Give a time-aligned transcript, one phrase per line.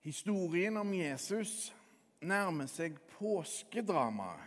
[0.00, 1.74] Historien om Jesus
[2.24, 4.46] nærmer seg påskedramaet.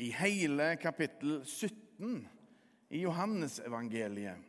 [0.00, 2.20] I hele kapittel 17
[2.92, 4.40] i Johannesevangeliet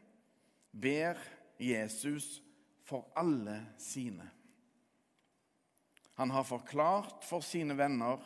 [0.72, 1.20] ber
[1.60, 2.42] Jesus
[2.84, 4.28] for alle sine.
[6.20, 8.20] Han har forklart for sine venner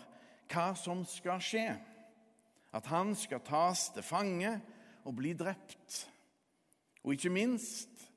[0.52, 1.70] hva som skal skje.
[2.76, 4.58] At han skal tas til fange
[5.06, 6.02] og bli drept.
[7.06, 8.10] Og ikke minst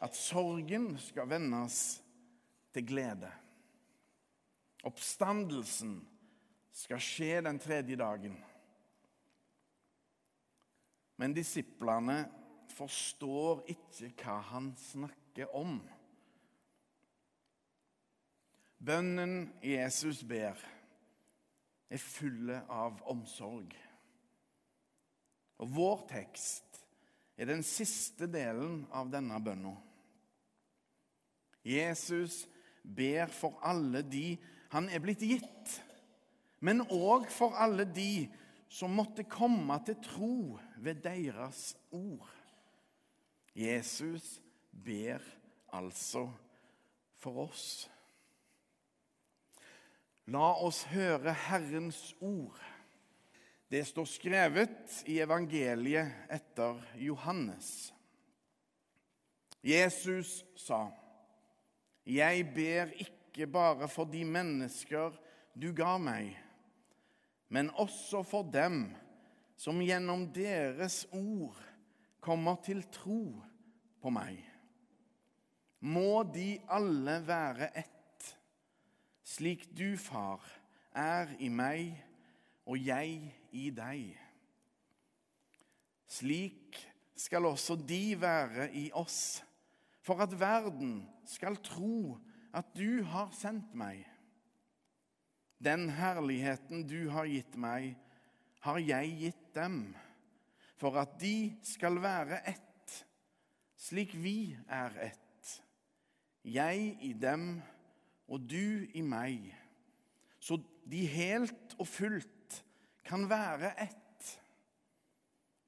[0.00, 2.00] at sorgen skal vendes
[2.72, 3.30] til glede.
[4.88, 5.98] Oppstandelsen
[6.72, 8.38] skal skje den tredje dagen.
[11.20, 12.22] Men disiplene
[12.72, 15.80] forstår ikke hva han snakker om.
[18.80, 20.56] Bønnen Jesus ber,
[21.90, 23.74] er fulle av omsorg.
[25.60, 26.80] Og vår tekst
[27.36, 29.74] er den siste delen av denne bønna.
[31.64, 32.46] Jesus
[32.82, 34.38] ber for alle de
[34.70, 35.72] han er blitt gitt,
[36.62, 38.28] men òg for alle de
[38.70, 40.36] som måtte komme til tro
[40.78, 42.28] ved deres ord.
[43.56, 44.38] Jesus
[44.70, 45.24] ber
[45.74, 46.28] altså
[47.18, 47.88] for oss.
[50.30, 52.58] La oss høre Herrens ord.
[53.70, 57.90] Det står skrevet i evangeliet etter Johannes.
[59.66, 60.86] Jesus sa,
[62.06, 65.14] 'Jeg ber ikke bare for de mennesker
[65.54, 66.36] du ga meg,
[67.48, 68.88] men også for dem
[69.56, 71.58] som gjennom deres ord
[72.20, 73.42] kommer til tro
[74.00, 74.46] på meg.'
[75.80, 78.36] Må de alle være ett,
[79.24, 80.44] slik du, far,
[80.92, 81.94] er i meg
[82.68, 84.10] og jeg i deg.
[86.10, 86.76] Slik
[87.16, 89.40] skal også de være i oss,
[90.00, 92.18] for at verden skal tro
[92.56, 94.02] at du har sendt meg.
[95.60, 97.94] Den herligheten du har gitt meg,
[98.64, 99.82] har jeg gitt dem,
[100.80, 102.94] for at de skal være ett,
[103.76, 105.52] slik vi er ett.
[106.44, 107.60] Jeg i dem
[108.30, 109.50] og du i meg,
[110.40, 110.56] så
[110.88, 112.60] de helt og fullt
[113.04, 114.28] kan være ett.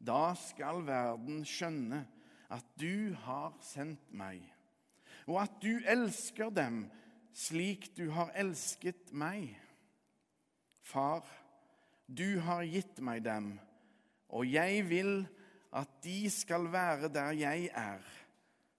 [0.03, 2.07] Da skal verden skjønne
[2.53, 4.43] at du har sendt meg,
[5.27, 6.85] og at du elsker dem
[7.33, 9.55] slik du har elsket meg.
[10.85, 11.25] Far,
[12.07, 13.55] du har gitt meg dem,
[14.29, 15.23] og jeg vil
[15.73, 18.03] at de skal være der jeg er,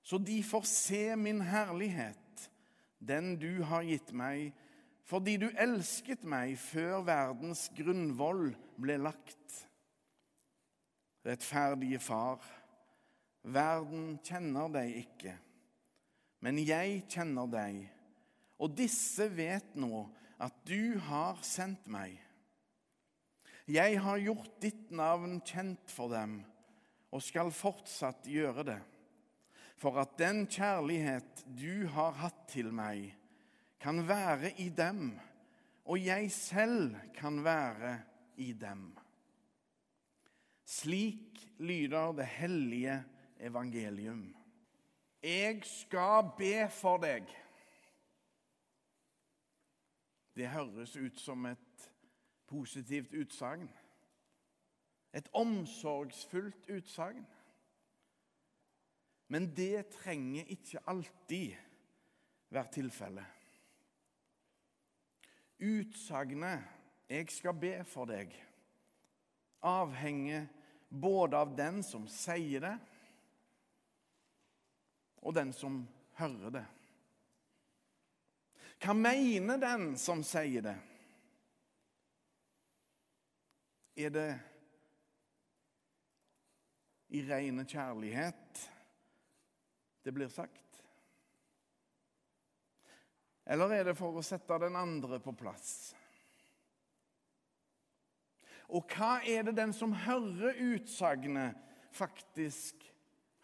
[0.04, 2.20] så de får se min herlighet,
[3.00, 4.54] den du har gitt meg
[5.04, 9.58] fordi du elsket meg før verdens grunnvoll ble lagt.
[11.28, 12.40] Rettferdige Far,
[13.44, 15.36] verden kjenner deg ikke,
[16.44, 17.84] men jeg kjenner deg,
[18.60, 20.06] og disse vet nå
[20.44, 22.16] at du har sendt meg.
[23.68, 26.42] Jeg har gjort ditt navn kjent for dem
[27.14, 28.80] og skal fortsatt gjøre det,
[29.80, 33.12] for at den kjærlighet du har hatt til meg,
[33.80, 35.12] kan være i dem,
[35.84, 37.98] og jeg selv kan være
[38.40, 38.94] i dem.
[40.64, 43.02] Slik lyder det hellige
[43.40, 44.36] evangelium.
[45.24, 47.28] Jeg skal be for deg.
[50.36, 51.90] Det høres ut som et
[52.48, 53.70] positivt utsagn.
[55.14, 57.26] Et omsorgsfullt utsagn.
[59.28, 61.54] Men det trenger ikke alltid
[62.50, 63.26] være tilfellet.
[65.60, 66.64] Utsagnet
[67.10, 68.44] 'jeg skal be for deg'
[69.64, 70.48] avhenger
[70.90, 72.74] både av den som sier det,
[75.24, 75.82] og den som
[76.20, 76.66] hører det.
[78.84, 80.76] Hva mener den som sier det?
[84.04, 84.30] Er det
[87.14, 88.64] i rene kjærlighet
[90.04, 90.60] det blir sagt?
[93.46, 95.94] Eller er det for å sette den andre på plass?
[98.74, 101.60] Og hva er det den som hører utsagnet,
[101.94, 102.82] faktisk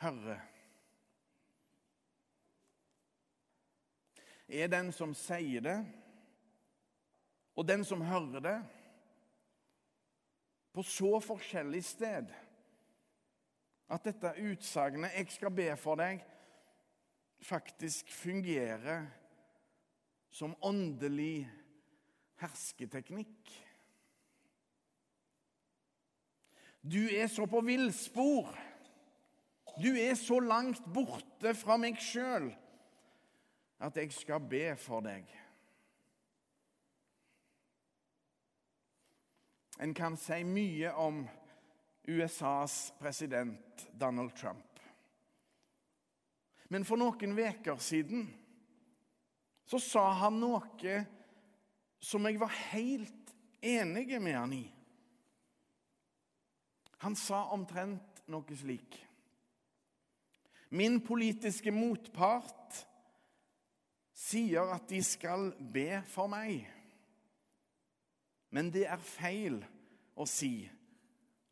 [0.02, 0.49] hører?
[4.50, 5.78] Er den som sier det,
[7.56, 8.58] og den som hører det,
[10.74, 12.30] på så forskjellig sted
[13.90, 16.26] at dette utsagnet 'jeg skal be for deg'
[17.42, 19.08] faktisk fungerer
[20.32, 21.50] som åndelig
[22.40, 23.50] hersketeknikk.
[26.84, 28.52] Du er så på villspor.
[29.84, 32.50] Du er så langt borte fra meg sjøl
[33.80, 35.28] at jeg skal be for deg.
[39.80, 41.22] En kan si mye om
[42.10, 44.66] USAs president Donald Trump.
[46.70, 48.28] Men for noen uker siden
[49.70, 51.00] så sa han noe
[52.02, 54.66] som jeg var helt enig med han i.
[57.00, 59.06] Han sa omtrent noe slik
[60.70, 62.84] Min politiske motpart
[64.30, 66.68] sier at de skal be for meg.
[68.54, 69.60] Men det er feil
[70.18, 70.64] å si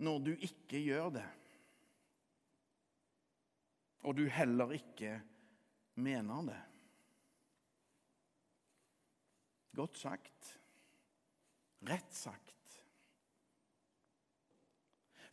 [0.02, 1.28] når du ikke gjør det.
[4.08, 5.18] Og du heller ikke
[6.00, 6.62] mener det.
[9.78, 10.54] Godt sagt.
[11.88, 12.54] Rett sagt.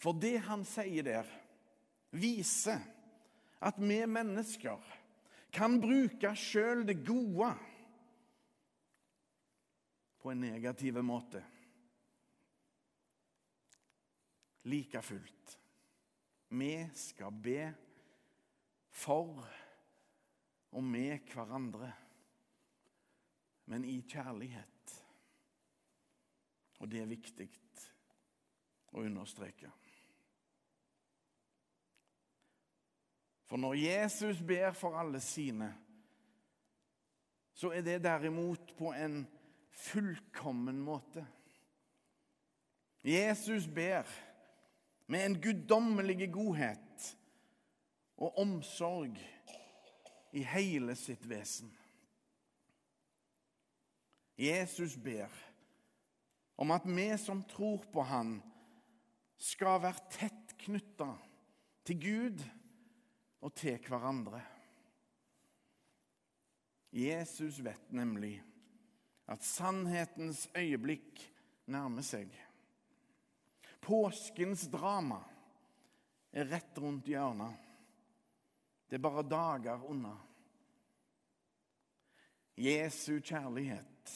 [0.01, 1.29] For det han sier der,
[2.13, 2.83] viser
[3.65, 4.83] at vi mennesker
[5.55, 7.51] kan bruke sjøl det gode
[10.23, 11.43] på en negativ måte.
[14.65, 15.59] Like fullt.
[16.55, 17.75] Vi skal be
[18.95, 19.45] for
[20.75, 21.93] og med hverandre,
[23.71, 24.95] men i kjærlighet.
[26.81, 27.49] Og det er viktig
[28.95, 29.71] å understreke.
[33.55, 35.69] For når Jesus ber for alle sine,
[37.55, 39.29] så er det derimot på en
[39.71, 41.23] fullkommen måte.
[43.05, 44.11] Jesus ber
[45.07, 47.07] med en guddommelig godhet
[48.17, 49.23] og omsorg
[50.33, 51.71] i hele sitt vesen.
[54.35, 55.31] Jesus ber
[56.59, 58.35] om at vi som tror på Han,
[59.39, 61.13] skal være tett knytta
[61.87, 62.47] til Gud
[63.45, 64.41] og til hverandre.
[66.95, 68.39] Jesus vet nemlig
[69.29, 71.21] at sannhetens øyeblikk
[71.67, 72.31] nærmer seg.
[73.85, 75.21] Påskens drama
[76.33, 77.61] er rett rundt hjørnet.
[78.89, 80.15] Det er bare dager unna.
[82.57, 84.15] Jesu kjærlighet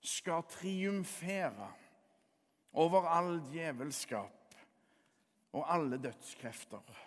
[0.00, 1.70] skal triumfere
[2.72, 4.54] over all djevelskap
[5.52, 7.03] og alle dødskrefter.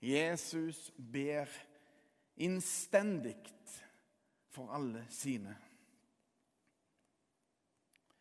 [0.00, 1.48] Jesus ber
[2.36, 3.36] innstendig
[4.48, 5.56] for alle sine.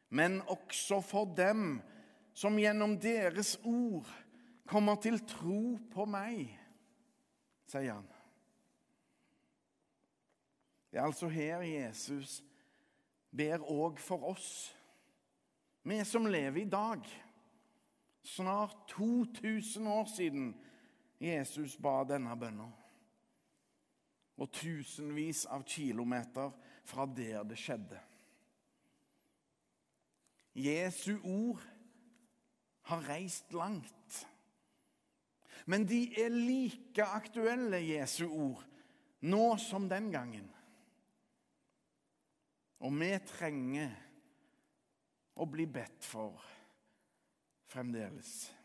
[0.09, 1.79] Men også for dem
[2.33, 4.07] som gjennom deres ord
[4.69, 6.49] kommer til tro på meg,
[7.69, 8.07] sier han.
[10.89, 12.39] Det er altså her Jesus
[13.29, 14.75] ber òg for oss,
[15.85, 17.05] vi som lever i dag.
[18.25, 20.49] Snart 2000 år siden
[21.19, 22.67] Jesus ba denne bønna.
[24.39, 26.53] Og tusenvis av kilometer
[26.87, 27.99] fra der det skjedde.
[30.55, 31.61] Jesu ord
[32.89, 34.27] har reist langt.
[35.65, 38.63] Men de er like aktuelle, Jesu ord,
[39.21, 40.47] nå som den gangen.
[42.79, 43.91] Og vi trenger
[45.39, 46.39] å bli bedt for
[47.69, 48.58] fremdeles.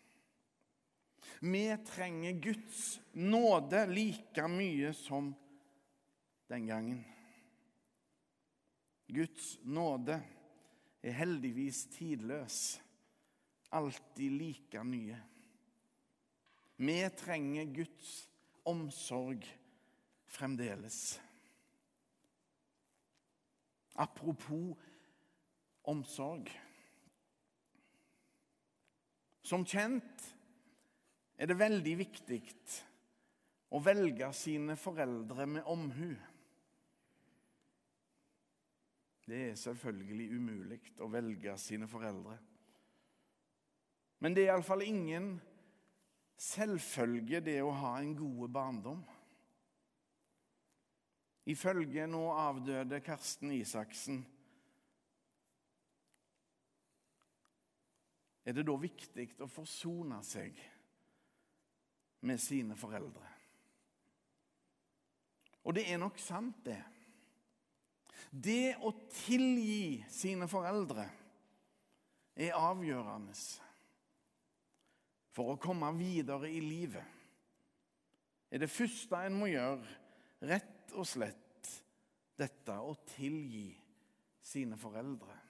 [1.45, 5.35] Vi trenger Guds nåde like mye som
[6.49, 7.05] den gangen.
[9.07, 10.23] Guds nåde
[11.03, 12.81] er heldigvis tidløs,
[13.69, 15.19] alltid like nye.
[16.77, 18.31] Vi trenger Guds
[18.65, 19.45] omsorg
[20.25, 21.21] fremdeles.
[23.93, 24.79] Apropos
[25.83, 26.49] omsorg.
[29.43, 30.31] Som kjent
[31.45, 32.39] er det veldig viktig
[33.77, 36.15] å velge sine foreldre med omhu.
[39.29, 42.39] Det er selvfølgelig umulig å velge sine foreldre.
[44.25, 45.35] Men det er iallfall ingen
[46.41, 49.05] selvfølge, det å ha en god barndom.
[51.53, 54.25] Ifølge nå avdøde Karsten Isaksen
[58.45, 60.71] er det da viktig å forsone seg
[62.25, 63.29] med sine foreldre.
[65.65, 66.81] Og det er nok sant, det.
[68.31, 68.91] Det å
[69.25, 71.07] tilgi sine foreldre
[72.35, 73.37] er avgjørende
[75.35, 77.05] for å komme videre i livet.
[78.51, 79.87] Er det første en må gjøre,
[80.45, 81.71] rett og slett
[82.39, 83.71] dette å tilgi
[84.45, 85.41] sine foreldre.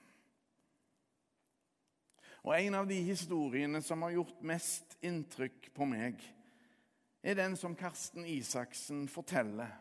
[2.45, 6.21] Og En av de historiene som har gjort mest inntrykk på meg,
[7.25, 9.71] er den som Karsten Isaksen forteller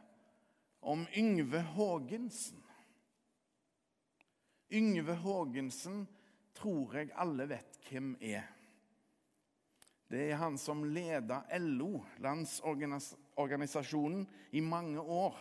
[0.80, 2.62] om Yngve Haagensen.
[4.72, 6.06] Yngve Haagensen
[6.56, 8.46] tror jeg alle vet hvem er.
[10.08, 14.24] Det er han som leda LO, Landsorganisasjonen,
[14.56, 15.36] i mange år.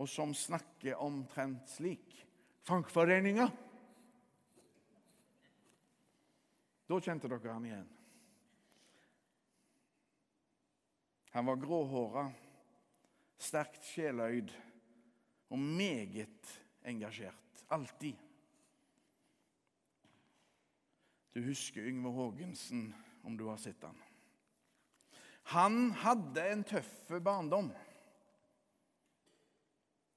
[0.00, 2.24] Og som snakker omtrent slik
[2.64, 3.50] Fagforeninga!
[6.88, 7.97] Da kjente dere han igjen.
[11.30, 12.24] Han var gråhåra,
[13.38, 14.52] sterkt sjeløyd
[15.48, 16.52] og meget
[16.88, 17.64] engasjert.
[17.68, 18.16] Alltid.
[21.32, 23.98] Du husker Yngve Haagensen, om du har sett han.
[25.52, 27.70] Han hadde en tøff barndom.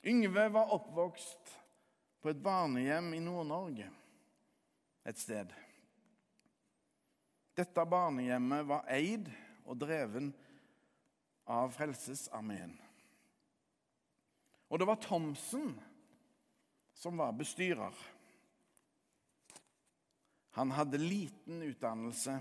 [0.04, 1.52] Yngve var oppvokst
[2.22, 3.90] på et barnehjem i Nord-Norge
[5.06, 5.54] et sted.
[7.58, 9.30] Dette barnehjemmet var eid
[9.66, 10.32] og dreven
[11.46, 12.74] av Frelsesarmeen.
[14.72, 15.74] Og det var Thomsen
[16.96, 17.96] som var bestyrer.
[20.52, 22.38] Han hadde liten utdannelse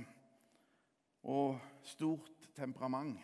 [1.31, 3.19] og stort temperament.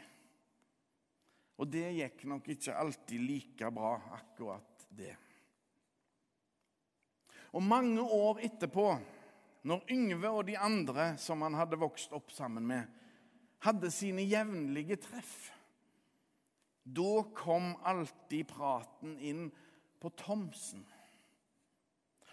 [1.57, 5.15] Og det gikk nok ikke alltid like bra, akkurat det.
[7.57, 8.91] Og mange år etterpå,
[9.67, 12.85] når Yngve og de andre som han hadde vokst opp sammen med,
[13.65, 15.49] hadde sine jevnlige treff,
[16.87, 19.49] da kom alltid praten inn
[19.99, 20.85] på Thomsen.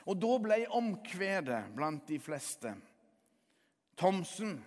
[0.06, 2.76] Og da ble omkvedet blant de fleste
[3.98, 4.60] Thomsen.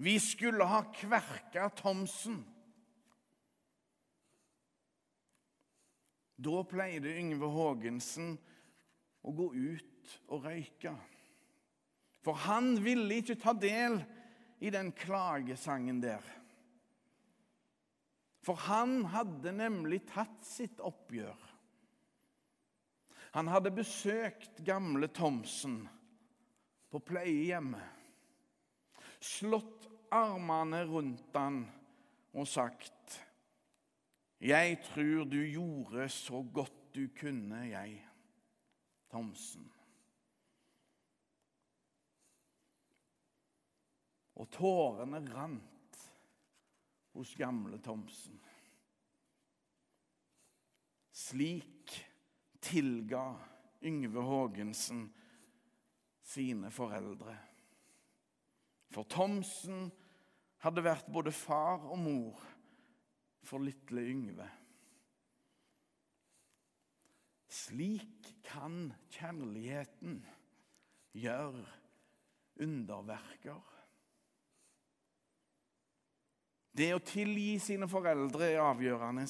[0.00, 2.40] Vi skulle ha kverka Thomsen.
[6.40, 8.32] Da pleide Yngve Haagensen
[9.20, 10.96] å gå ut og røyke.
[12.24, 14.00] For han ville ikke ta del
[14.64, 16.24] i den klagesangen der.
[18.40, 21.48] For han hadde nemlig tatt sitt oppgjør.
[23.36, 25.82] Han hadde besøkt gamle Thomsen
[26.90, 27.84] på pleiehjemmet.
[29.20, 31.62] Slått armene rundt han
[32.32, 33.18] og sagt
[34.40, 38.00] Jeg tror du gjorde så godt du kunne, jeg,
[39.12, 39.68] Thomsen.
[44.40, 45.69] Og tårene rant
[47.14, 48.38] hos gamle Thomsen.
[51.12, 51.94] Slik
[52.60, 53.24] tilga
[53.82, 55.08] Yngve Haagensen
[56.22, 57.34] sine foreldre.
[58.90, 59.90] For Thomsen
[60.60, 62.40] hadde vært både far og mor
[63.46, 64.48] for lille Yngve.
[67.50, 70.20] Slik kan kjærligheten
[71.18, 71.66] gjøre
[72.62, 73.79] underverker.
[76.76, 79.26] Det å tilgi sine foreldre er avgjørende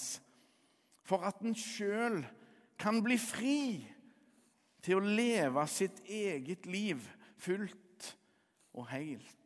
[1.06, 2.20] for at en sjøl
[2.80, 3.62] kan bli fri
[4.84, 7.02] til å leve sitt eget liv
[7.40, 8.10] fullt
[8.76, 9.36] og helt.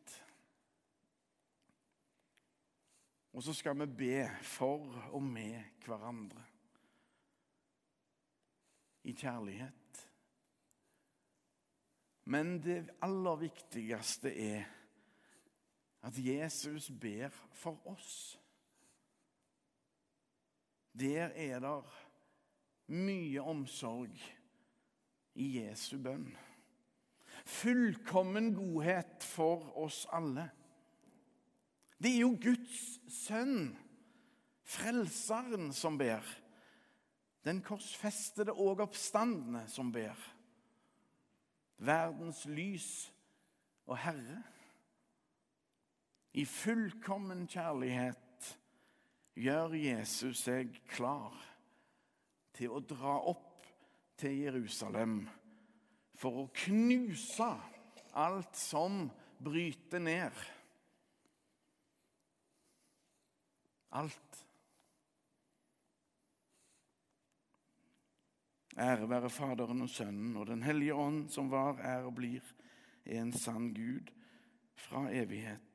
[3.35, 6.43] Og så skal vi be for og med hverandre
[9.05, 9.99] i kjærlighet.
[12.31, 14.63] Men det aller viktigste er
[16.05, 18.39] at Jesus ber for oss.
[20.99, 21.83] Der er det
[22.87, 24.13] mye omsorg
[25.35, 26.29] i Jesu bønn.
[27.45, 30.47] Fullkommen godhet for oss alle.
[31.97, 32.79] Det er jo Guds
[33.25, 33.73] sønn,
[34.65, 36.25] Frelseren, som ber.
[37.45, 40.17] Den korsfestede og oppstandende som ber.
[41.77, 43.13] Verdens lys
[43.85, 44.43] og Herre.
[46.35, 48.47] I fullkommen kjærlighet
[49.39, 51.35] gjør Jesus seg klar
[52.55, 53.63] til å dra opp
[54.19, 55.21] til Jerusalem
[56.19, 57.47] for å knuse
[58.19, 59.05] alt som
[59.39, 60.41] bryter ned.
[63.95, 64.41] Alt.
[68.75, 72.51] Ære være Faderen og Sønnen og Den hellige ånd, som var, er og blir
[73.07, 74.11] en sann Gud
[74.83, 75.74] fra evighet